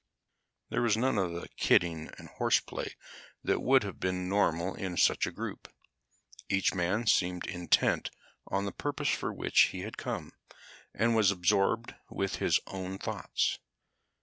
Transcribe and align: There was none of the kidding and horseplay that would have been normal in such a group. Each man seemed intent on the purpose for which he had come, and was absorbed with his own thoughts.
There 0.69 0.81
was 0.81 0.97
none 0.97 1.19
of 1.19 1.31
the 1.33 1.47
kidding 1.57 2.09
and 2.17 2.27
horseplay 2.27 2.95
that 3.43 3.61
would 3.61 3.83
have 3.83 3.99
been 3.99 4.27
normal 4.27 4.73
in 4.73 4.97
such 4.97 5.27
a 5.27 5.31
group. 5.31 5.67
Each 6.49 6.73
man 6.73 7.05
seemed 7.05 7.45
intent 7.45 8.09
on 8.47 8.65
the 8.65 8.71
purpose 8.71 9.09
for 9.09 9.31
which 9.31 9.59
he 9.67 9.81
had 9.81 9.97
come, 9.99 10.33
and 10.91 11.15
was 11.15 11.29
absorbed 11.29 11.93
with 12.09 12.37
his 12.37 12.59
own 12.65 12.97
thoughts. 12.97 13.59